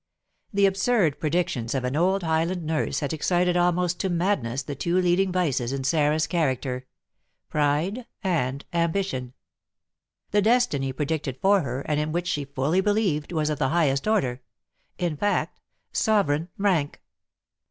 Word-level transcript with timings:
The 0.51 0.65
absurd 0.65 1.19
predictions 1.19 1.75
of 1.75 1.83
an 1.83 1.95
old 1.95 2.23
Highland 2.23 2.63
nurse 2.65 3.01
had 3.01 3.13
excited 3.13 3.55
almost 3.55 3.99
to 3.99 4.09
madness 4.09 4.63
the 4.63 4.73
two 4.73 4.97
leading 4.99 5.31
vices 5.31 5.71
in 5.71 5.83
Sarah's 5.83 6.25
character, 6.25 6.87
pride 7.49 8.07
and 8.23 8.65
ambition; 8.73 9.33
the 10.31 10.41
destiny 10.41 10.91
predicted 10.91 11.37
for 11.39 11.61
her, 11.61 11.81
and 11.81 11.99
in 11.99 12.11
which 12.11 12.27
she 12.27 12.45
fully 12.45 12.81
believed, 12.81 13.31
was 13.31 13.51
of 13.51 13.59
the 13.59 13.69
highest 13.69 14.07
order, 14.07 14.41
in 14.97 15.17
fact, 15.17 15.61
sovereign 15.91 16.49
rank. 16.57 16.99